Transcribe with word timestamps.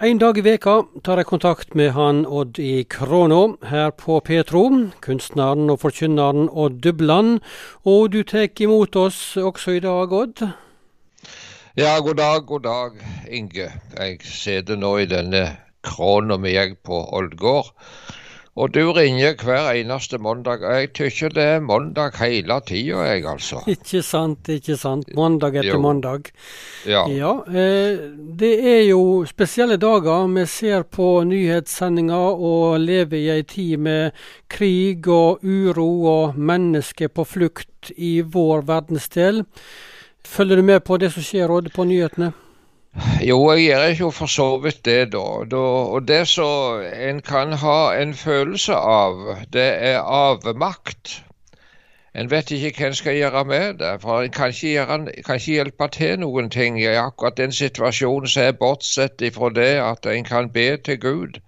En 0.00 0.16
dag 0.16 0.38
i 0.38 0.40
veka 0.40 0.74
tar 1.04 1.20
jeg 1.20 1.26
kontakt 1.28 1.74
med 1.76 1.90
han 1.92 2.22
Odd 2.24 2.56
i 2.56 2.86
Kråna 2.88 3.40
her 3.68 3.90
på 3.92 4.14
Petro, 4.24 4.62
kunstneren 5.04 5.68
og 5.68 5.82
forkynneren 5.82 6.46
Odd 6.48 6.78
Dubland. 6.80 7.42
Og 7.84 8.08
du 8.14 8.22
tar 8.24 8.48
imot 8.64 8.96
oss 8.96 9.36
også 9.36 9.74
i 9.76 9.82
dag, 9.84 10.08
Odd? 10.08 10.40
Ja, 11.76 11.98
god 12.00 12.16
dag, 12.16 12.46
god 12.48 12.64
dag, 12.64 12.96
Inge. 13.28 13.68
Jeg 13.98 14.24
sitter 14.24 14.80
nå 14.80 14.94
i 15.02 15.10
denne 15.10 15.44
Kråna 15.84 16.40
mi 16.40 16.56
på 16.80 17.04
Ålgård 17.20 17.68
og 18.58 18.72
du 18.74 18.80
ringer 18.92 19.36
hver 19.38 19.68
eneste 19.78 20.18
mandag. 20.18 20.64
Jeg 20.64 20.90
tykker 20.98 21.30
det 21.36 21.44
er 21.52 21.60
mandag 21.62 22.16
hele 22.18 22.56
tida, 22.66 23.04
jeg 23.06 23.22
altså. 23.30 23.62
Ikke 23.74 24.02
sant, 24.02 24.48
ikke 24.50 24.74
sant. 24.76 25.12
Mandag 25.14 25.60
etter 25.60 25.76
jo. 25.76 25.80
mandag. 25.84 26.32
Ja. 26.88 27.04
ja 27.06 27.30
eh, 27.46 28.02
det 28.40 28.52
er 28.58 28.82
jo 28.88 29.22
spesielle 29.28 29.78
dager. 29.80 30.26
Vi 30.34 30.46
ser 30.50 30.82
på 30.82 31.22
nyhetssendinger 31.30 32.42
og 32.50 32.80
lever 32.82 33.20
i 33.20 33.30
ei 33.38 33.46
tid 33.46 33.78
med 33.86 34.18
krig 34.50 35.06
og 35.06 35.46
uro 35.46 35.88
og 36.10 36.38
mennesker 36.38 37.08
på 37.14 37.24
flukt 37.24 37.94
i 37.96 38.18
vår 38.20 38.66
verdensdel. 38.66 39.44
Følger 40.26 40.58
du 40.58 40.66
med 40.66 40.82
på 40.84 40.98
det 40.98 41.14
som 41.14 41.24
skjer, 41.24 41.50
Odd, 41.50 41.70
på 41.72 41.86
nyhetene? 41.86 42.34
Jo, 43.22 43.36
jeg 43.52 43.64
gjør 43.64 43.92
jo 43.98 44.10
for 44.10 44.26
så 44.26 44.44
vidt 44.58 44.84
det, 44.84 45.12
da. 45.12 45.24
da. 45.50 45.64
Og 45.96 46.08
det 46.08 46.22
som 46.28 46.80
en 47.08 47.20
kan 47.22 47.52
ha 47.62 47.80
en 47.94 48.14
følelse 48.14 48.74
av, 48.74 49.20
det 49.52 49.66
er 49.90 49.98
avmakt. 50.00 51.12
En 52.14 52.30
vet 52.30 52.50
ikke 52.50 52.72
hva 52.78 52.88
en 52.90 52.96
skal 52.98 53.14
gjøre 53.14 53.44
med 53.46 53.78
det, 53.78 53.92
for 54.02 54.24
en 54.24 54.32
kan 54.34 54.50
ikke, 54.50 54.72
gjøre, 54.72 54.96
kan 55.26 55.38
ikke 55.38 55.52
hjelpe 55.52 55.88
til 55.94 56.16
noen 56.24 56.50
ting 56.50 56.80
i 56.80 56.88
akkurat 56.90 57.38
den 57.38 57.54
situasjonen 57.54 58.32
som 58.32 58.48
er 58.48 58.58
bortsett 58.64 59.22
ifra 59.22 59.52
det 59.54 59.70
at 59.84 60.10
en 60.10 60.26
kan 60.26 60.50
be 60.50 60.66
til 60.88 60.98
Gud. 61.04 61.38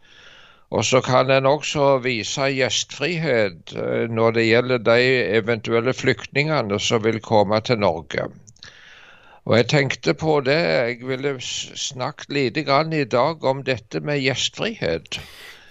Og 0.71 0.85
så 0.87 1.01
kan 1.05 1.31
en 1.31 1.47
også 1.51 1.99
vise 2.05 2.47
gjestfrihet 2.55 3.75
eh, 3.75 4.07
når 4.09 4.39
det 4.39 4.47
gjelder 4.47 4.87
de 4.87 5.01
eventuelle 5.41 5.93
flyktningene 5.93 6.79
som 6.81 7.03
vil 7.05 7.21
komme 7.21 7.61
til 7.61 7.83
Norge. 7.83 8.31
Og 9.43 9.57
jeg 9.59 9.71
tenkte 9.73 10.15
på 10.15 10.37
det, 10.47 10.59
jeg 10.59 11.01
ville 11.07 11.35
snakket 11.41 12.31
lite 12.31 12.63
grann 12.67 12.93
i 12.95 13.05
dag 13.05 13.43
om 13.45 13.65
dette 13.67 14.01
med 14.01 14.23
gjestfrihet. 14.23 15.19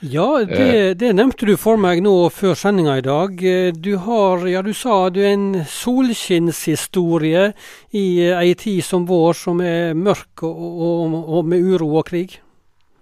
Ja, 0.01 0.41
det, 0.49 0.57
eh. 0.57 0.91
det, 0.97 1.11
nevnte 1.13 1.45
du 1.45 1.53
for 1.61 1.77
meg 1.77 2.01
nå 2.01 2.13
før 2.33 2.55
sendinga 2.57 2.97
i 2.97 3.03
dag. 3.05 3.43
Du 3.77 3.91
har, 4.01 4.43
ja 4.49 4.63
du 4.65 4.73
sa 4.73 5.11
du 5.13 5.21
er 5.21 5.35
en 5.35 5.61
solskinnshistorie 5.69 7.51
i 7.93 8.05
ei 8.33 8.55
tid 8.57 8.81
som 8.83 9.05
vår, 9.07 9.37
som 9.37 9.61
er 9.61 9.93
mørk 9.93 10.41
og, 10.47 10.63
og, 10.87 11.19
og 11.37 11.51
med 11.53 11.61
uro 11.61 11.93
og 12.01 12.09
krig? 12.09 12.39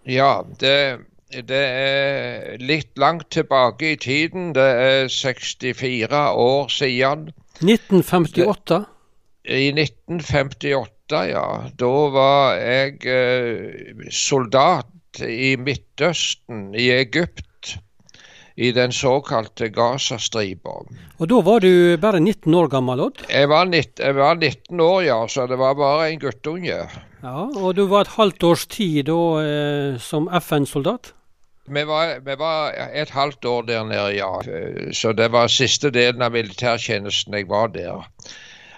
Ja, 0.04 0.44
det, 0.60 0.76
det, 1.32 1.64
er 1.64 2.60
litt 2.60 2.92
langt 3.00 3.30
tilbake 3.32 3.94
i 3.94 3.98
tiden. 3.98 4.52
Det 4.58 4.70
er 4.84 5.08
64 5.08 6.24
år 6.36 6.72
siden. 6.78 7.30
1958? 7.64 8.84
I 9.50 9.72
1958, 9.74 11.26
ja. 11.32 11.46
Da 11.74 11.94
var 12.14 12.60
jeg 12.62 13.00
eh, 13.10 14.06
soldat 14.14 15.22
i 15.26 15.56
Midtøsten, 15.58 16.76
i 16.78 16.92
Egypt. 16.94 17.80
I 18.60 18.74
den 18.76 18.92
såkalte 18.92 19.70
Gazastripa. 19.72 20.82
Og 21.18 21.30
da 21.32 21.40
var 21.48 21.64
du 21.64 21.96
bare 21.98 22.20
19 22.20 22.54
år 22.60 22.68
gammel, 22.68 23.00
Odd? 23.08 23.24
Jeg 23.32 23.48
var, 23.50 23.66
19, 23.66 24.04
jeg 24.04 24.16
var 24.18 24.36
19 24.36 24.82
år, 24.84 25.00
ja. 25.08 25.20
Så 25.32 25.48
det 25.48 25.58
var 25.58 25.78
bare 25.80 26.10
en 26.12 26.20
guttunge. 26.20 26.82
Ja, 27.24 27.38
Og 27.48 27.76
du 27.76 27.86
var 27.88 28.06
et 28.06 28.18
halvt 28.20 28.44
års 28.44 28.68
tid 28.68 29.08
da 29.08 29.22
eh, 29.46 29.96
som 30.04 30.28
FN-soldat? 30.42 31.14
Vi 31.70 31.84
var, 31.86 32.20
vi 32.26 32.36
var, 32.38 32.76
et 32.94 33.10
halvt 33.10 33.46
år 33.46 33.66
der 33.66 33.84
nede, 33.88 34.14
ja. 34.18 34.30
Så 34.92 35.14
det 35.14 35.32
var 35.32 35.48
siste 35.48 35.90
delen 35.94 36.22
av 36.22 36.36
militærtjenesten 36.36 37.34
jeg 37.38 37.50
var 37.50 37.72
der. 37.74 38.06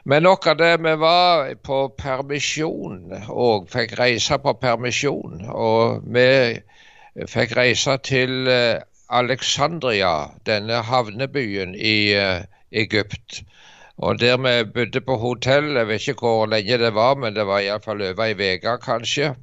Men 0.03 0.23
nok 0.23 0.47
av 0.47 0.57
det. 0.57 0.77
Vi 0.81 0.95
var 0.97 1.51
på 1.63 1.81
permisjon 1.97 3.11
og 3.29 3.67
fikk 3.69 3.93
reise 3.99 4.37
på 4.41 4.53
permisjon. 4.61 5.43
Og 5.53 6.01
vi 6.15 6.57
fikk 7.29 7.53
reise 7.57 7.97
til 8.07 8.49
eh, 8.49 8.81
Alexandria, 9.11 10.31
denne 10.47 10.79
havnebyen 10.87 11.75
i 11.75 12.15
uh, 12.15 12.45
Egypt. 12.71 13.41
Og 13.99 14.19
der 14.21 14.37
vi 14.39 14.53
bodde 14.73 15.01
på 15.03 15.17
hotell, 15.19 15.75
jeg 15.75 15.87
vet 15.87 16.07
ikke 16.07 16.31
hvor 16.31 16.45
lenge 16.47 16.77
det 16.79 16.93
var, 16.95 17.17
men 17.19 17.35
det 17.35 17.45
var 17.45 17.59
iallfall 17.59 18.01
over 18.07 18.23
ei 18.31 18.55
uke 18.55 18.77
kanskje. 18.81 19.33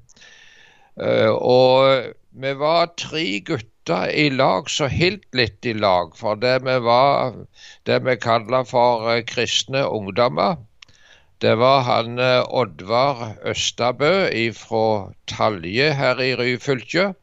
Uh, 0.96 1.36
og 1.36 2.14
vi 2.32 2.54
var 2.58 2.94
tre 2.96 3.26
gutter 3.44 3.77
ofte 3.88 4.12
i 4.12 4.30
lag 4.30 4.70
så 4.70 4.86
helt 4.86 5.34
litt 5.34 5.64
i 5.66 5.72
lag. 5.72 6.16
For 6.16 6.36
det 6.36 6.60
vi 6.64 6.78
var 6.84 7.46
det 7.84 8.00
vi 8.04 8.16
kaller 8.16 8.64
for 8.64 9.08
eh, 9.10 9.24
kristne 9.24 9.86
ungdommer. 9.86 10.56
Det 11.40 11.54
var 11.56 11.82
han 11.86 12.18
eh, 12.18 12.44
Oddvar 12.44 13.38
Østabø 13.44 14.28
fra 14.52 15.12
Talje 15.26 15.92
her 15.94 16.20
i 16.20 16.34
Ryfylke. 16.36 17.14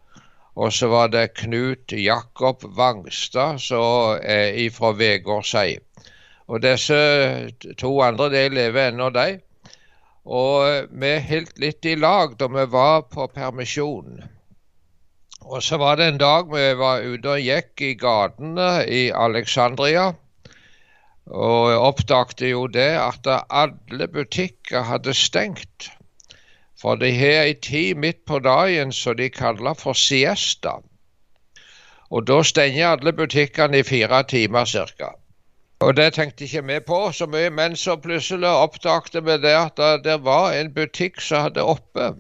Og 0.56 0.74
så 0.74 0.88
var 0.88 1.10
det 1.10 1.36
Knut 1.36 1.92
Jakob 1.92 2.64
Vangstad 2.64 3.60
som 3.60 4.18
er 4.24 4.70
fra 4.72 4.94
Vegårshei. 4.94 5.80
Og 6.48 6.62
disse 6.62 7.52
to 7.78 8.02
andre 8.02 8.30
de 8.30 8.50
lever 8.50 8.90
ennå, 8.90 9.10
de. 9.10 9.40
Og 10.26 10.88
vi 10.90 11.12
holdt 11.20 11.60
litt 11.60 11.86
i 11.86 11.96
lag 11.96 12.38
da 12.40 12.48
vi 12.48 12.66
var 12.72 13.04
på 13.12 13.28
permisjon. 13.28 14.24
Og 15.46 15.64
så 15.64 15.78
var 15.78 15.96
det 15.96 16.08
en 16.08 16.18
dag 16.18 16.48
vi 16.50 16.64
var 16.78 17.04
ute 17.06 17.36
og 17.36 17.42
gikk 17.46 17.82
i 17.86 17.94
gatene 18.02 18.70
i 18.90 19.02
Alexandria. 19.14 20.08
Og 21.26 21.70
jeg 21.70 21.84
oppdagte 21.90 22.50
jo 22.50 22.66
det 22.68 22.90
at 22.98 23.30
alle 23.30 24.08
butikker 24.08 24.82
hadde 24.90 25.14
stengt. 25.14 25.92
For 26.82 26.98
de 26.98 27.12
har 27.18 27.46
ei 27.46 27.54
tid 27.54 28.02
midt 28.02 28.26
på 28.26 28.40
dagen 28.40 28.92
som 28.92 29.18
de 29.18 29.30
kaller 29.30 29.78
for 29.78 29.94
siesta. 29.94 30.80
Og 32.10 32.26
da 32.28 32.42
stenger 32.44 32.96
alle 32.96 33.14
butikkene 33.14 33.80
i 33.80 33.86
fire 33.86 34.24
timer 34.30 34.66
ca. 34.66 35.14
Og 35.86 35.96
det 35.98 36.14
tenkte 36.14 36.46
ikke 36.46 36.66
vi 36.66 36.80
på 36.88 37.00
så 37.14 37.28
mye, 37.30 37.50
men 37.50 37.76
så 37.76 37.96
plutselig 38.02 38.50
oppdagte 38.50 39.22
vi 39.22 39.38
det 39.46 39.54
at 39.54 39.82
det 40.04 40.24
var 40.24 40.54
en 40.54 40.74
butikk 40.74 41.22
som 41.22 41.46
hadde 41.48 41.64
oppe. 41.64 42.14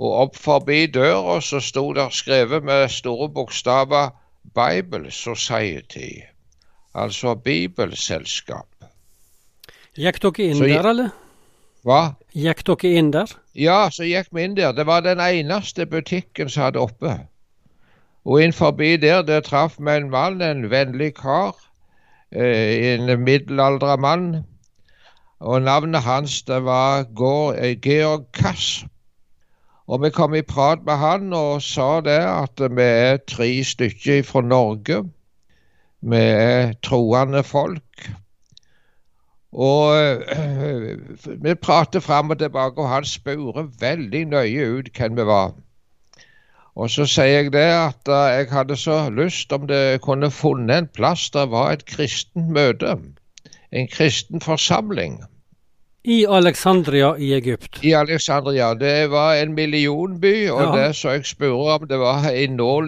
Og 0.00 0.12
opp 0.22 0.36
forbi 0.40 0.86
døra 0.88 1.40
så 1.44 1.60
sto 1.60 1.90
det 1.92 2.06
skrevet 2.16 2.64
med 2.64 2.88
store 2.88 3.28
bokstaver 3.28 4.14
Bible 4.56 5.10
Society, 5.12 6.22
altså 6.94 7.34
Bibelselskap. 7.34 8.66
Gikk 10.00 10.22
dere 10.22 10.46
inn 10.46 10.56
så, 10.56 10.68
der, 10.70 10.86
eller? 10.88 11.10
Hva? 11.84 12.00
Gikk 12.32 12.62
dere 12.70 12.92
inn 12.96 13.10
der? 13.12 13.34
Ja, 13.54 13.90
så 13.92 14.08
gikk 14.08 14.30
vi 14.32 14.46
inn 14.46 14.56
der. 14.56 14.72
Det 14.72 14.86
var 14.88 15.04
den 15.04 15.20
eneste 15.20 15.84
butikken 15.86 16.48
som 16.48 16.70
hadde 16.70 16.80
oppe. 16.80 17.18
Og 18.24 18.40
inn 18.40 18.56
forbi 18.56 18.94
der, 19.00 19.20
der 19.22 19.44
traff 19.44 19.76
vi 19.78 19.96
en 19.98 20.08
mann, 20.12 20.40
en 20.40 20.70
vennlig 20.70 21.14
kar. 21.20 21.56
Eh, 22.32 22.94
en 22.94 23.12
middelaldra 23.24 23.96
mann. 23.96 24.46
Og 25.40 25.62
navnet 25.62 26.02
hans 26.04 26.42
det 26.48 26.64
var 26.64 27.04
Georg 27.16 28.26
Kass. 28.32 28.84
Og 29.90 30.02
vi 30.04 30.10
kom 30.14 30.34
i 30.38 30.46
prat 30.46 30.84
med 30.86 31.00
han 31.02 31.32
og 31.34 31.62
sa 31.66 31.98
det 32.06 32.20
at 32.22 32.60
vi 32.62 32.84
er 32.86 33.16
tre 33.26 33.48
stykker 33.66 34.22
fra 34.22 34.42
Norge. 34.46 35.00
Vi 36.00 36.20
er 36.20 36.76
troende 36.86 37.42
folk. 37.42 38.10
Og 39.52 39.96
øh, 39.98 40.98
vi 41.44 41.54
pratet 41.54 42.02
fram 42.02 42.30
og 42.30 42.38
tilbake, 42.38 42.78
og 42.78 42.88
han 42.88 43.04
spurte 43.04 43.66
veldig 43.80 44.24
nøye 44.24 44.70
ut 44.78 44.92
hvem 44.96 45.16
vi 45.16 45.26
var. 45.26 45.58
Og 46.78 46.90
så 46.90 47.04
sier 47.10 47.26
jeg 47.26 47.52
det 47.52 47.66
at 47.66 48.08
uh, 48.08 48.30
jeg 48.30 48.46
hadde 48.52 48.76
så 48.78 49.00
lyst 49.10 49.52
om 49.52 49.66
det 49.66 50.00
kunne 50.06 50.30
funnet 50.30 50.78
en 50.78 50.86
plass 50.86 51.30
der 51.34 51.50
var 51.50 51.72
et 51.72 51.84
kristent 51.86 52.48
møte. 52.54 52.94
En 53.72 53.88
kristen 53.90 54.40
forsamling. 54.40 55.18
I 56.02 56.26
Alexandria 56.26 57.16
i 57.18 57.34
Egypt? 57.34 57.84
I 57.84 57.94
Alexandria. 57.94 58.74
Det 58.74 59.10
var 59.10 59.34
en 59.34 59.54
millionby, 59.54 60.48
og 60.48 60.62
ja. 60.62 60.70
det 60.76 60.96
så 60.96 61.16
jeg 61.18 61.26
spurte 61.28 61.74
om 61.74 61.88
det 61.88 61.98
var 62.00 62.30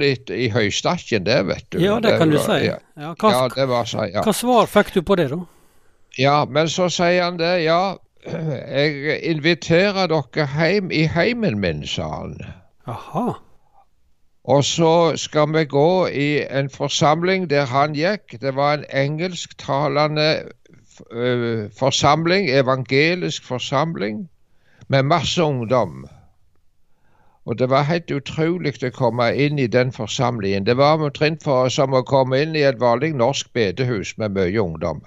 litt 0.01 0.31
i 0.31 0.49
høystakken 0.49 1.27
det, 1.27 1.43
vet 1.47 1.67
du. 1.69 1.79
Ja, 1.83 1.99
det, 2.01 2.09
det 2.09 2.19
kan 2.19 2.33
var, 2.33 2.39
du 2.39 2.45
si. 2.47 2.67
Ja. 2.67 2.79
Ja, 2.97 3.13
hva, 3.21 3.33
ja, 3.33 3.43
det 3.57 3.69
var 3.69 3.85
så, 3.85 4.07
ja. 4.09 4.25
Hva 4.25 4.33
svar 4.33 4.67
fikk 4.67 4.95
du 4.95 5.03
på 5.03 5.17
det, 5.21 5.29
da? 5.35 5.43
Ja, 6.17 6.45
men 6.49 6.69
så 6.69 6.89
sier 6.93 7.23
han 7.27 7.37
det. 7.41 7.53
Ja, 7.67 7.97
jeg 8.79 9.21
inviterer 9.29 10.09
dere 10.09 10.49
hjem 10.57 10.93
i 10.93 11.05
heimen 11.05 11.61
min, 11.61 11.85
sa 11.87 12.09
han. 12.09 12.39
Aha. 12.89 13.35
Og 14.43 14.65
så 14.65 15.13
skal 15.21 15.53
vi 15.55 15.67
gå 15.71 16.09
i 16.09 16.43
en 16.51 16.71
forsamling 16.71 17.45
der 17.51 17.69
han 17.71 17.95
gikk. 17.95 18.41
Det 18.41 18.57
var 18.57 18.81
en 18.81 18.89
engelsktalende 18.91 20.49
forsamling, 21.79 22.51
evangelisk 22.51 23.45
forsamling, 23.45 24.29
med 24.89 25.03
masse 25.03 25.43
ungdom. 25.43 26.07
Og 27.45 27.59
det 27.59 27.71
var 27.71 27.83
helt 27.83 28.11
utrolig 28.11 28.75
å 28.85 28.91
komme 28.95 29.33
inn 29.35 29.59
i 29.59 29.67
den 29.67 29.93
forsamlingen. 29.93 30.67
Det 30.67 30.77
var 30.77 31.01
omtrent 31.03 31.43
som 31.75 31.95
å 31.95 32.05
komme 32.07 32.39
inn 32.43 32.55
i 32.57 32.63
et 32.63 32.79
vanlig 32.81 33.15
norsk 33.19 33.51
bedehus 33.53 34.15
med 34.19 34.37
mye 34.37 34.63
ungdom. 34.63 35.03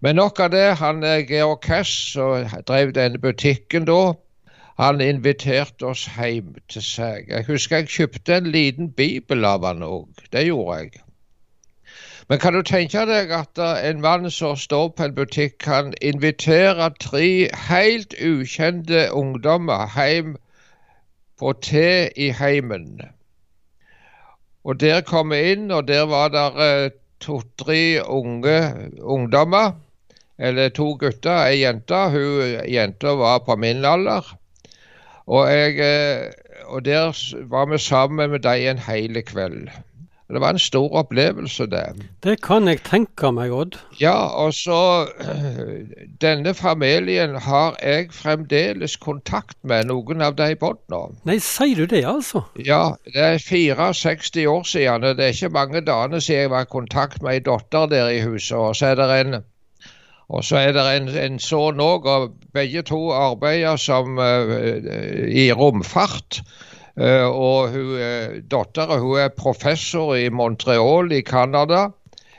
Men 0.00 0.16
nok 0.16 0.40
av 0.40 0.50
det. 0.50 0.76
Han 0.78 1.02
Georg 1.02 1.60
Cass, 1.62 1.88
som 2.12 2.46
drev 2.68 2.92
denne 2.94 3.18
butikken 3.18 3.88
da, 3.88 4.14
han 4.78 5.00
inviterte 5.00 5.86
oss 5.88 6.04
hjem 6.18 6.54
til 6.68 6.84
seg. 6.84 7.30
Jeg 7.32 7.48
husker 7.48 7.80
jeg 7.80 7.92
kjøpte 7.94 8.36
en 8.36 8.50
liten 8.52 8.92
bibel 8.92 9.44
av 9.48 9.64
han 9.64 9.82
òg. 9.82 10.08
Det 10.32 10.44
gjorde 10.46 10.78
jeg. 10.82 11.05
Men 12.28 12.38
kan 12.38 12.52
du 12.52 12.62
tenke 12.62 13.04
deg 13.06 13.30
at 13.30 13.58
en 13.58 14.00
mann 14.00 14.30
som 14.30 14.56
står 14.56 14.88
på 14.96 15.04
en 15.04 15.14
butikk, 15.14 15.58
kan 15.62 15.94
invitere 16.02 16.90
tre 17.00 17.48
helt 17.68 18.14
ukjente 18.18 19.06
ungdommer 19.12 19.86
hjem 19.94 20.36
på 21.38 21.52
te 21.62 22.10
i 22.16 22.32
heimen? 22.34 23.00
Og 24.66 24.80
der 24.80 25.04
kom 25.06 25.30
vi 25.30 25.52
inn, 25.52 25.70
og 25.70 25.86
der 25.88 26.06
var 26.10 26.32
det 26.34 26.46
eh, 26.64 26.94
to-tre 27.22 28.02
unge 28.02 28.56
ungdommer. 29.00 29.76
Eller 30.38 30.68
to 30.68 30.88
gutter, 31.00 31.46
ei 31.46 31.60
jente. 31.62 32.00
Hun 32.12 32.56
jenta 32.68 33.14
var 33.16 33.44
på 33.46 33.56
min 33.56 33.84
alder. 33.84 34.26
Og, 35.26 35.46
jeg, 35.50 35.78
eh, 35.78 36.32
og 36.66 36.84
der 36.84 37.14
var 37.48 37.70
vi 37.70 37.78
sammen 37.78 38.30
med 38.30 38.42
dem 38.42 38.66
en 38.70 38.82
hel 38.88 39.22
kveld. 39.22 39.70
Det 40.26 40.40
var 40.42 40.50
en 40.50 40.58
stor 40.58 40.90
opplevelse, 40.98 41.66
det. 41.70 41.84
Det 42.24 42.40
kan 42.42 42.66
jeg 42.66 42.80
tenke 42.82 43.30
meg, 43.30 43.52
Odd. 43.54 43.76
Ja, 44.00 44.16
og 44.34 44.54
så 44.58 45.06
Denne 46.24 46.54
familien 46.54 47.36
har 47.44 47.76
jeg 47.78 48.10
fremdeles 48.10 48.96
kontakt 48.98 49.56
med, 49.62 49.86
noen 49.86 50.24
av 50.26 50.34
de 50.34 50.50
båndene. 50.58 51.14
Nei, 51.28 51.38
sier 51.38 51.78
du 51.78 51.86
det, 51.94 52.02
altså? 52.10 52.42
Ja, 52.58 52.96
det 53.06 53.22
er 53.22 53.38
64 53.38 54.48
år 54.50 54.66
siden. 54.66 55.06
Det 55.14 55.28
er 55.28 55.36
ikke 55.36 55.54
mange 55.54 55.84
dagene 55.86 56.20
siden 56.20 56.46
jeg 56.48 56.54
var 56.56 56.66
i 56.66 56.72
kontakt 56.74 57.22
med 57.22 57.38
ei 57.38 57.44
datter 57.46 57.86
der 57.94 58.10
i 58.10 58.24
huset. 58.26 58.58
Og 58.58 58.74
så 58.74 58.94
er 58.94 58.98
det 58.98 59.20
en 59.20 59.44
og 60.28 60.42
så 60.44 60.56
er 60.58 60.72
det 60.74 60.82
en, 60.90 61.08
en 61.08 61.36
sønn 61.38 61.78
òg, 61.78 62.06
og 62.10 62.32
begge 62.54 62.82
to 62.82 62.98
arbeider 63.14 63.78
som 63.78 64.18
uh, 64.18 64.56
i 65.30 65.52
romfart. 65.54 66.40
Uh, 66.96 67.28
og 67.28 67.74
hun, 67.74 67.98
hun 68.48 69.18
er 69.20 69.34
professor 69.36 70.14
i 70.16 70.30
Montreal 70.32 71.12
i 71.12 71.20
Canada. 71.20 71.90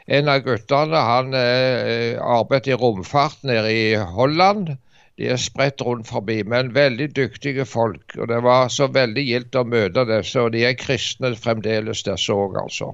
En 0.08 0.32
av 0.32 0.42
guttene 0.46 1.04
han 1.04 1.34
uh, 1.36 2.18
arbeider 2.18 2.74
i 2.74 2.80
romfart 2.82 3.44
nede 3.46 3.74
i 3.74 3.88
Holland. 4.18 4.74
De 5.18 5.30
er 5.34 5.40
spredt 5.42 5.82
rundt 5.82 6.08
forbi, 6.10 6.44
men 6.46 6.76
veldig 6.76 7.10
dyktige 7.18 7.66
folk. 7.66 8.14
Og 8.18 8.28
det 8.30 8.38
var 8.46 8.70
så 8.74 8.88
veldig 8.94 9.24
gildt 9.26 9.58
å 9.58 9.66
møte 9.66 10.06
disse, 10.10 10.42
og 10.42 10.54
de 10.54 10.66
er 10.68 10.78
kristne 10.78 11.34
fremdeles, 11.38 12.04
disse 12.06 12.34
òg, 12.34 12.58
altså. 12.62 12.92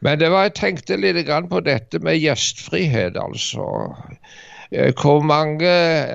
Men 0.00 0.22
var, 0.22 0.46
jeg 0.46 0.56
tenkte 0.56 0.96
litt 0.96 1.28
på 1.50 1.60
dette 1.66 1.98
med 1.98 2.20
gjestfrihet, 2.22 3.18
altså. 3.20 3.66
Eh, 4.72 4.92
hvor 4.94 5.20
mange 5.20 5.70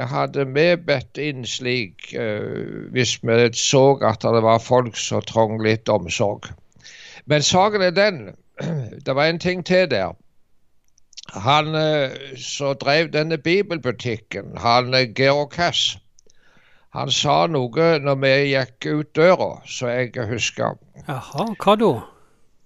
hadde 0.08 0.46
vi 0.56 0.68
bedt 0.80 1.20
inn 1.20 1.44
slik 1.44 2.14
uh, 2.16 2.88
hvis 2.96 3.18
vi 3.20 3.50
så 3.52 3.98
at 4.00 4.24
det 4.24 4.44
var 4.46 4.64
folk 4.64 4.96
som 4.96 5.22
trong 5.28 5.60
litt 5.60 5.92
omsorg? 5.92 6.48
Men 7.26 7.44
saken 7.44 7.82
er 7.82 7.92
den, 7.92 8.22
det 9.06 9.16
var 9.16 9.28
en 9.28 9.40
ting 9.40 9.66
til 9.66 9.90
der. 9.92 10.16
Han 11.36 11.76
uh, 11.76 12.16
som 12.40 12.80
drev 12.80 13.12
denne 13.12 13.38
bibelbutikken, 13.38 14.56
han 14.58 14.96
Georg 15.16 15.52
Cass, 15.52 15.98
han 16.96 17.12
sa 17.12 17.48
noe 17.52 17.92
når 18.00 18.20
vi 18.24 18.36
gikk 18.54 18.88
ut 18.88 19.16
døra, 19.16 19.52
så 19.68 19.92
jeg 19.92 20.30
husker. 20.32 20.80
Jaha, 21.10 21.52
hva 21.60 21.76
da? 21.76 21.96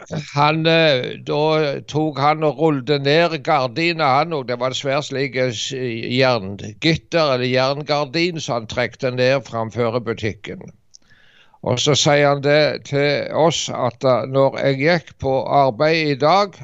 Han, 0.07 0.65
eh, 0.65 1.19
da 1.27 1.81
tok 1.87 2.19
han 2.19 2.43
og 2.47 2.59
rullet 2.59 3.03
ned 3.03 3.35
gardina, 3.43 4.07
han 4.19 4.33
òg. 4.33 4.47
Det 4.47 4.59
var 4.59 4.71
en 4.71 4.79
svær 4.79 5.01
slik 5.03 5.35
eh, 5.35 5.51
jerngitter 6.15 7.35
eller 7.35 7.45
jerngardin 7.45 8.39
som 8.39 8.61
han 8.61 8.67
trekte 8.71 9.11
ned 9.11 9.43
framfor 9.47 9.99
butikken. 9.99 10.71
Og 11.61 11.79
så 11.83 11.95
sier 11.99 12.29
han 12.29 12.43
det 12.43 12.85
til 12.87 13.27
oss 13.35 13.67
at 13.69 14.03
eh, 14.03 14.25
når 14.31 14.59
jeg 14.63 14.79
gikk 14.79 15.15
på 15.19 15.35
arbeid 15.43 16.15
i 16.15 16.19
dag, 16.19 16.55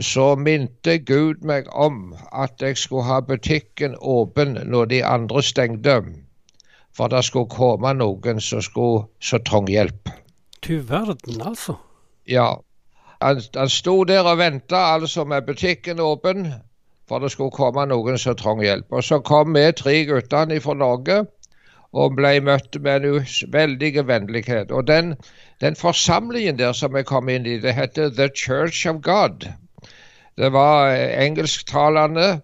så 0.00 0.36
minte 0.38 0.98
Gud 1.02 1.42
meg 1.42 1.66
om 1.74 2.14
at 2.32 2.62
jeg 2.62 2.78
skulle 2.78 3.08
ha 3.10 3.20
butikken 3.20 3.98
åpen 3.98 4.54
når 4.64 4.84
de 4.94 5.04
andre 5.04 5.42
stengte. 5.42 6.00
For 6.94 7.10
det 7.10 7.24
skulle 7.26 7.50
komme 7.50 7.92
noen 7.98 8.40
som 8.40 8.62
skulle 8.62 9.08
så 9.20 9.42
trong 9.42 9.66
hjelp. 9.66 10.08
Du 10.62 10.78
verden, 10.78 11.42
altså. 11.42 11.80
Ja. 12.30 12.50
Han, 13.20 13.40
han 13.54 13.68
sto 13.68 14.04
der 14.08 14.24
og 14.24 14.38
venta, 14.40 14.78
altså 14.94 15.24
med 15.28 15.42
butikken 15.46 16.00
åpen, 16.00 16.46
for 17.08 17.18
det 17.20 17.32
skulle 17.34 17.52
komme 17.52 17.84
noen 17.90 18.18
som 18.18 18.38
trang 18.38 18.62
hjelp. 18.64 18.86
Og 18.94 19.04
så 19.04 19.18
kom 19.26 19.54
vi 19.58 19.66
tre 19.76 19.96
guttene 20.08 20.60
fra 20.62 20.76
Norge 20.78 21.24
og 21.90 22.14
ble 22.14 22.36
møtt 22.46 22.78
med 22.80 23.04
en 23.04 23.24
veldig 23.52 24.06
vennlighet. 24.06 24.70
Og 24.70 24.86
den, 24.86 25.16
den 25.60 25.76
forsamlingen 25.76 26.58
der 26.58 26.72
som 26.72 26.94
vi 26.94 27.02
kom 27.02 27.28
inn 27.28 27.48
i, 27.50 27.58
det 27.58 27.74
heter 27.74 28.14
The 28.14 28.30
Church 28.30 28.86
of 28.86 29.02
God. 29.02 29.48
Det 30.38 30.52
var 30.54 30.94
engelsktalende 30.94 32.40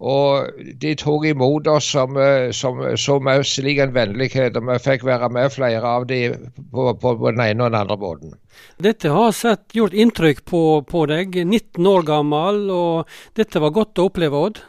og 0.00 0.60
de 0.80 0.94
tok 0.96 1.26
imot 1.28 1.66
oss 1.68 1.90
som, 1.92 2.16
eh, 2.16 2.48
som, 2.56 2.80
som 2.96 3.28
slik 3.44 3.78
en 3.84 3.92
vennlighet, 3.92 4.56
og 4.56 4.70
vi 4.70 4.78
fikk 4.80 5.04
være 5.04 5.28
med 5.32 5.52
flere 5.52 5.84
av 5.84 6.06
dem 6.08 6.48
på, 6.72 6.86
på, 6.96 7.14
på 7.20 7.32
den 7.34 7.42
ene 7.44 7.66
og 7.66 7.74
den 7.74 7.80
andre 7.82 7.98
båten. 8.00 8.34
Dette 8.80 9.12
har 9.12 9.34
sett, 9.36 9.66
gjort 9.76 9.92
inntrykk 9.92 10.44
på, 10.48 10.62
på, 10.88 11.04
deg, 11.10 11.36
19 11.44 11.86
år 11.86 12.08
gammel, 12.08 12.62
og 12.72 13.36
dette 13.36 13.60
var 13.60 13.76
godt 13.76 14.00
å 14.00 14.08
oppleve, 14.08 14.40
Odd? 14.48 14.62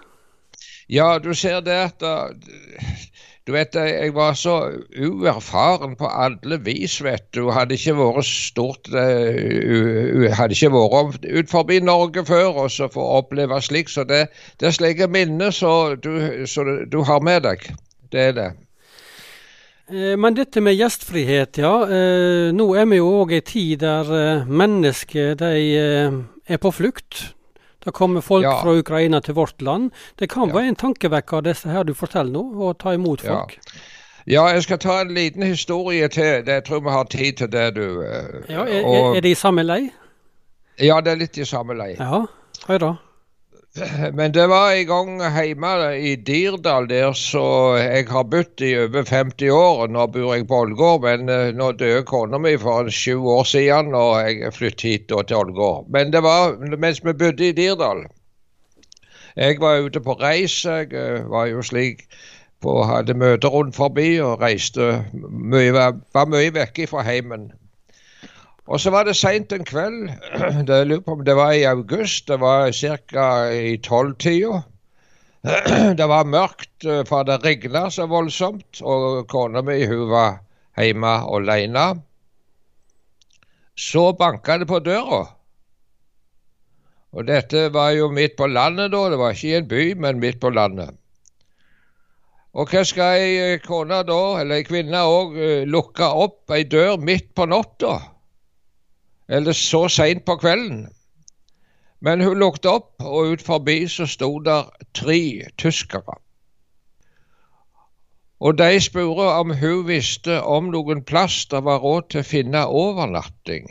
Ja, 0.91 1.15
du 1.23 1.31
ser 1.37 1.61
det 1.63 1.77
at 1.79 2.03
du 3.51 3.57
vet, 3.57 3.75
jeg 3.75 4.13
var 4.15 4.35
så 4.39 4.53
uerfaren 4.95 5.97
på 5.99 6.07
alle 6.07 6.55
vis, 6.63 7.01
vet 7.03 7.25
du. 7.35 7.49
Hadde 7.51 7.75
ikke 7.75 7.97
vært 7.97 8.27
stort 8.29 8.87
uh, 8.93 10.27
Hadde 10.37 10.55
ikke 10.55 10.71
vært 10.71 11.27
ut 11.27 11.51
forbi 11.51 11.81
Norge 11.83 12.23
før 12.23 12.63
og 12.63 12.69
så 12.71 12.87
få 12.91 13.03
oppleve 13.17 13.59
slik. 13.59 13.91
Så 13.91 14.05
det, 14.07 14.29
det 14.61 14.69
er 14.69 14.77
slike 14.77 15.09
minner 15.11 15.51
som 15.51 15.99
du, 15.99 16.13
du, 16.87 17.01
har 17.03 17.19
med 17.19 17.43
deg. 17.43 17.67
Det 18.13 18.23
er 18.29 18.37
det. 18.39 18.47
Eh, 19.91 20.15
men 20.15 20.39
dette 20.39 20.63
med 20.63 20.79
gjestfrihet, 20.79 21.59
ja. 21.59 21.75
Eh, 21.91 22.55
nå 22.55 22.71
er 22.79 22.87
vi 22.87 23.01
jo 23.01 23.11
òg 23.19 23.35
i 23.35 23.43
tid 23.43 23.83
der 23.83 24.47
mennesker 24.47 25.35
de 25.43 25.53
er 25.75 26.63
på 26.63 26.71
flukt. 26.71 27.33
Det 27.83 27.93
kommer 27.97 28.21
folk 28.21 28.45
ja. 28.45 28.59
fra 28.61 28.75
Ukraina 28.77 29.21
til 29.21 29.33
vårt 29.33 29.61
land. 29.61 29.89
Det 30.15 30.29
kan 30.29 30.49
ja. 30.49 30.55
være 30.55 30.73
en 30.73 30.75
tankevekker, 30.75 31.41
disse 31.41 31.69
her 31.69 31.83
du 31.83 31.95
forteller 31.97 32.31
nå, 32.35 32.43
å 32.61 32.73
ta 32.77 32.93
imot 32.93 33.23
folk. 33.25 33.55
Ja. 33.57 33.81
ja. 34.25 34.43
jeg 34.55 34.67
skal 34.67 34.81
ta 34.83 34.99
en 35.01 35.13
liten 35.17 35.45
historie 35.47 36.09
til. 36.13 36.45
Det, 36.45 36.59
jeg 36.61 36.67
tror 36.69 36.83
vi 36.85 36.93
har 36.93 37.09
tid 37.09 37.41
til 37.41 37.51
det, 37.51 37.67
du. 37.79 37.87
Eh, 38.05 38.53
ja, 38.53 38.67
Er, 38.67 38.85
og, 38.85 39.15
er 39.17 39.25
det 39.25 39.33
i 39.33 39.39
samme 39.39 39.65
lei? 39.65 39.81
Ja, 40.81 41.01
det 41.01 41.15
er 41.15 41.23
litt 41.23 41.37
i 41.41 41.45
samme 41.45 41.77
lei. 41.77 41.95
Ja, 41.97 42.25
hør 42.67 42.85
da. 42.85 42.91
Men 44.13 44.33
det 44.33 44.47
var 44.51 44.71
en 44.71 44.87
gang 44.87 45.11
hjemme 45.21 45.73
i 45.95 46.15
Dirdal, 46.15 46.89
der 46.89 47.13
så 47.15 47.43
jeg 47.79 48.09
har 48.11 48.25
bodd 48.27 48.63
i 48.67 48.71
over 48.83 49.05
50 49.07 49.51
år. 49.55 49.85
Nå 49.87 50.07
bor 50.11 50.33
jeg 50.35 50.47
på 50.49 50.59
Ålgård, 50.65 51.05
men 51.05 51.31
eh, 51.31 51.53
nå 51.55 51.71
døde 51.79 52.03
kona 52.07 52.39
mi 52.41 52.57
for 52.59 52.91
sju 52.91 53.15
år 53.31 53.47
siden, 53.47 53.93
og 53.95 54.17
jeg 54.19 54.51
flyttet 54.57 54.87
hit 54.89 55.07
da, 55.09 55.23
til 55.23 55.39
Ålgård. 55.39 55.87
Men 55.95 56.11
det 56.11 56.23
var 56.23 56.57
mens 56.75 56.99
vi 57.05 57.15
bodde 57.15 57.47
i 57.47 57.55
Dirdal. 57.55 58.03
Jeg 59.39 59.61
var 59.63 59.87
ute 59.87 60.03
på 60.03 60.17
reis. 60.19 60.65
Jeg 60.65 60.91
eh, 60.91 61.23
var 61.31 61.47
jo 61.47 61.63
slik 61.63 62.03
på, 62.61 62.75
hadde 62.83 63.15
møter 63.15 63.55
rundt 63.55 63.75
forbi 63.79 64.17
og 64.19 64.41
reiste 64.43 65.05
mye, 65.15 65.71
var 65.71 66.27
mye 66.27 66.51
vekke 66.59 66.91
fra 66.91 67.07
heimen. 67.07 67.53
Og 68.69 68.79
så 68.79 68.91
var 68.93 69.07
det 69.07 69.15
seint 69.17 69.53
en 69.55 69.65
kveld, 69.65 70.11
det, 70.69 70.83
lurer 70.87 71.05
på 71.05 71.17
det 71.25 71.35
var 71.35 71.55
i 71.57 71.65
august, 71.65 72.27
det 72.27 72.39
var 72.41 72.71
ca. 72.71 73.25
i 73.49 73.77
tolvtida. 73.77 74.61
Det 75.97 76.05
var 76.05 76.27
mørkt, 76.29 76.85
eh, 76.85 77.01
for 77.09 77.25
det 77.25 77.39
regna 77.41 77.87
så 77.89 78.05
voldsomt, 78.05 78.77
og 78.85 79.23
kona 79.25 79.63
mi 79.65 79.79
hun 79.89 80.03
var 80.11 80.35
hjemme 80.77 81.13
alene. 81.33 81.85
Så 83.73 84.11
banka 84.13 84.59
det 84.61 84.67
på 84.69 84.77
døra. 84.85 85.23
Og 87.11 87.25
dette 87.25 87.71
var 87.73 87.89
jo 87.97 88.11
midt 88.13 88.37
på 88.37 88.51
landet 88.53 88.93
da, 88.93 89.01
det 89.09 89.17
var 89.17 89.33
ikke 89.33 89.49
i 89.49 89.57
en 89.57 89.67
by, 89.73 89.83
men 90.05 90.21
midt 90.21 90.37
på 90.39 90.53
landet. 90.53 90.93
Og 92.53 92.69
hva 92.69 92.85
skal 92.85 93.17
ei 93.17 93.57
kone 93.65 94.03
da, 94.05 94.21
eller 94.43 94.61
ei 94.61 94.67
kvinne 94.67 95.01
òg, 95.07 95.35
eh, 95.41 95.65
lukke 95.65 96.05
opp 96.05 96.53
ei 96.53 96.67
dør 96.69 97.01
midt 97.01 97.33
på 97.33 97.49
natta? 97.49 97.97
Eller 99.31 99.55
så 99.55 99.87
seint 99.87 100.25
på 100.27 100.35
kvelden. 100.41 100.89
Men 102.01 102.21
hun 102.21 102.39
lukket 102.41 102.65
opp, 102.65 102.91
og 102.99 103.35
ut 103.35 103.45
forbi 103.45 103.85
så 103.87 104.07
sto 104.09 104.33
der 104.43 104.67
tre 104.97 105.21
tyskere. 105.57 106.17
Og 108.41 108.57
de 108.57 108.79
spurte 108.81 109.27
om 109.37 109.53
hun 109.53 109.85
visste 109.87 110.41
om 110.41 110.71
noen 110.73 111.03
plass 111.05 111.45
der 111.51 111.61
var 111.61 111.83
råd 111.85 112.09
til 112.09 112.23
å 112.23 112.27
finne 112.27 112.65
overnatting. 112.65 113.69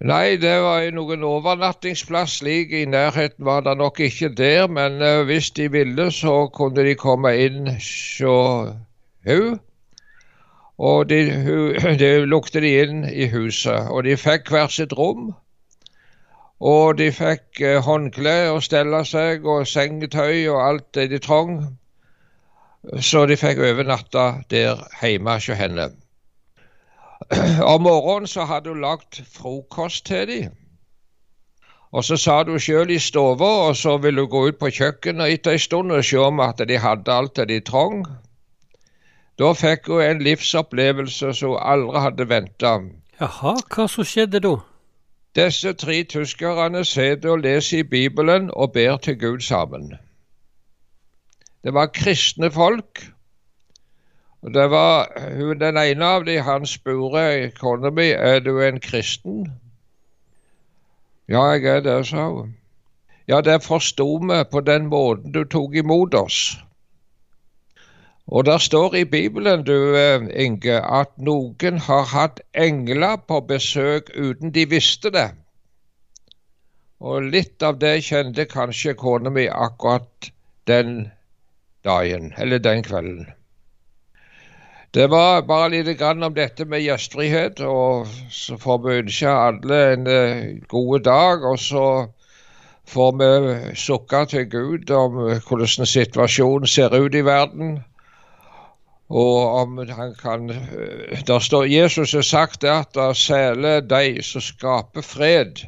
Nei, 0.00 0.36
det 0.40 0.54
var 0.64 0.88
noen 0.96 1.22
overnattingsplass 1.24 2.38
slik 2.40 2.72
i 2.72 2.84
nærheten 2.88 3.44
var 3.44 3.62
det 3.68 3.76
nok 3.80 4.00
ikke 4.04 4.28
der, 4.36 4.66
men 4.68 5.00
uh, 5.00 5.22
hvis 5.28 5.50
de 5.56 5.70
ville, 5.72 6.10
så 6.12 6.48
kunne 6.52 6.84
de 6.88 6.96
komme 7.00 7.32
inn 7.46 7.68
hos 7.68 7.92
hun. 9.24 9.60
Og 10.78 11.08
de, 11.08 11.20
de 12.02 12.12
lukte 12.26 12.60
de 12.60 12.74
inn 12.82 13.04
i 13.08 13.30
huset, 13.32 13.88
og 13.88 14.04
de 14.04 14.16
fikk 14.16 14.52
hvert 14.52 14.72
sitt 14.72 14.92
rom. 14.92 15.32
Og 16.60 16.98
de 16.98 17.10
fikk 17.12 17.60
uh, 17.60 17.80
håndkle 17.84 18.36
og 18.52 18.62
stelle 18.64 19.02
seg, 19.04 19.44
og 19.44 19.66
sengetøy 19.68 20.46
og 20.52 20.62
alt 20.68 20.88
det 20.94 21.10
de 21.10 21.20
trong 21.20 21.58
så 23.00 23.24
de 23.26 23.36
fikk 23.36 23.58
overnatte 23.66 24.24
der 24.50 24.82
hjemme 25.00 25.32
hos 25.34 25.46
henne. 25.58 25.88
Om 27.74 27.82
morgenen 27.82 28.30
så 28.30 28.44
hadde 28.46 28.70
hun 28.70 28.80
lagd 28.80 29.22
frokost 29.32 30.06
til 30.06 30.28
dem. 30.28 30.52
Og 31.92 32.04
så 32.04 32.16
sa 32.16 32.42
hun 32.44 32.60
sjøl 32.60 32.90
i 32.90 32.98
stua, 32.98 33.34
og 33.68 33.76
så 33.76 33.96
ville 33.96 34.20
hun 34.20 34.30
gå 34.30 34.46
ut 34.48 34.58
på 34.58 34.70
kjøkkenet 34.70 35.32
etter 35.32 35.56
en 35.56 35.58
stund 35.58 35.92
og 35.92 36.04
se 36.04 36.18
om 36.20 36.40
at 36.40 36.62
de 36.68 36.78
hadde 36.78 37.12
alt 37.12 37.36
det 37.36 37.48
de 37.48 37.60
trong. 37.60 38.04
Da 39.38 39.52
fikk 39.52 39.90
hun 39.92 40.02
en 40.02 40.22
livsopplevelse 40.24 41.34
som 41.34 41.50
hun 41.52 41.60
aldri 41.60 42.00
hadde 42.00 42.28
venta. 42.28 42.78
Jaha, 43.20 43.52
hva 43.74 43.88
så 43.88 44.04
skjedde 44.04 44.40
da? 44.44 44.54
Disse 45.36 45.72
tre 45.76 46.02
tyskerne 46.08 46.84
sitter 46.84 47.34
og 47.34 47.42
leser 47.44 47.82
i 47.82 47.82
Bibelen 47.82 48.48
og 48.54 48.72
ber 48.72 48.96
til 48.96 49.18
Gud 49.20 49.40
sammen. 49.40 49.92
Det 51.64 51.74
var 51.74 51.92
kristne 51.92 52.50
folk. 52.50 53.04
Og 54.42 54.54
det 54.54 54.70
var 54.70 55.12
Den 55.60 55.76
ene 55.76 56.04
av 56.04 56.24
dem 56.24 56.44
han 56.44 56.66
spurte 56.66 57.50
kona 57.60 57.90
mi 57.90 58.10
er 58.10 58.40
du 58.40 58.60
en 58.60 58.80
kristen. 58.80 59.52
Ja, 61.28 61.42
jeg 61.52 61.64
er 61.64 61.80
det, 61.80 62.06
sa 62.06 62.28
hun. 62.30 62.56
Ja, 63.28 63.40
det 63.40 63.62
forsto 63.62 64.18
vi 64.22 64.44
på 64.50 64.60
den 64.60 64.86
måten 64.86 65.32
du 65.32 65.44
tok 65.44 65.74
imot 65.74 66.14
oss. 66.14 66.56
Og 68.26 68.46
der 68.46 68.58
står 68.58 68.94
i 68.94 69.04
Bibelen, 69.04 69.64
du 69.64 69.96
eh, 69.96 70.44
Inge, 70.44 70.80
at 70.82 71.12
noen 71.18 71.78
har 71.78 72.08
hatt 72.10 72.40
engler 72.54 73.20
på 73.28 73.40
besøk 73.40 74.10
uten 74.16 74.50
de 74.54 74.64
visste 74.70 75.12
det. 75.14 75.28
Og 77.00 77.28
litt 77.30 77.62
av 77.62 77.78
det 77.78 78.00
kjente 78.08 78.48
kanskje 78.50 78.96
kona 78.98 79.30
mi 79.30 79.46
akkurat 79.46 80.30
den 80.66 81.12
dagen, 81.84 82.32
eller 82.38 82.58
den 82.58 82.82
kvelden. 82.82 83.30
Det 84.94 85.10
var 85.10 85.42
bare 85.46 85.68
lite 85.68 85.94
grann 85.94 86.22
om 86.22 86.34
dette 86.34 86.64
med 86.64 86.82
gjestfrihet, 86.82 87.60
og 87.60 88.06
så 88.30 88.56
får 88.58 88.78
vi 88.82 89.00
ønske 89.04 89.28
alle 89.30 89.82
en 89.92 90.06
eh, 90.06 90.46
god 90.68 91.00
dag. 91.00 91.44
Og 91.44 91.58
så 91.58 91.88
får 92.88 93.18
vi 93.20 93.74
sukke 93.76 94.26
til 94.26 94.50
Gud 94.50 94.90
om 94.90 95.18
hvordan 95.48 95.86
situasjonen 95.86 96.66
ser 96.66 96.96
ut 96.96 97.14
i 97.14 97.24
verden. 97.24 97.84
Og 99.08 99.60
om 99.60 99.78
han 99.78 100.14
kan 100.18 100.50
eh, 100.50 101.22
Der 101.26 101.38
står 101.38 101.66
Jesus 101.70 102.12
har 102.12 102.22
sagt 102.22 102.64
at 102.64 102.94
det 102.94 103.16
særlig 103.16 103.90
de 103.90 104.22
som 104.22 104.40
skaper 104.40 105.02
fred. 105.02 105.62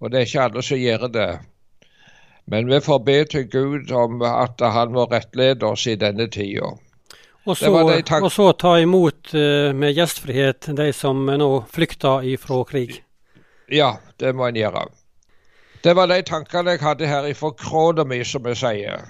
Og 0.00 0.10
det 0.10 0.18
er 0.18 0.26
ikke 0.26 0.42
alle 0.42 0.62
som 0.62 0.78
gjør 0.78 1.08
det. 1.08 1.30
Men 2.46 2.68
vi 2.68 2.80
får 2.80 2.98
be 2.98 3.24
til 3.24 3.50
Gud 3.50 3.90
om 3.92 4.22
at 4.22 4.60
han 4.60 4.92
må 4.92 5.04
rettlede 5.04 5.66
oss 5.66 5.86
i 5.86 5.94
denne 5.96 6.26
tida. 6.28 6.72
Og 7.46 7.56
så, 7.56 7.70
og 7.72 8.32
så 8.32 8.52
ta 8.52 8.74
imot 8.82 9.32
uh, 9.32 9.70
med 9.72 9.94
gjestfrihet 9.96 10.68
de 10.76 10.90
som 10.92 11.24
nå 11.24 11.50
flykter 11.72 12.26
ifra 12.28 12.64
krig. 12.68 12.98
Ja, 13.72 13.94
det 14.20 14.34
må 14.36 14.50
en 14.50 14.58
gjøre. 14.58 14.88
Det 15.84 15.94
var 15.96 16.10
de 16.10 16.20
tankene 16.26 16.74
jeg 16.74 16.82
hadde 16.84 17.08
her 17.08 17.28
ifra 17.30 17.52
krona 17.56 18.04
mi, 18.04 18.20
som 18.24 18.44
jeg 18.50 18.58
sier. 18.60 19.06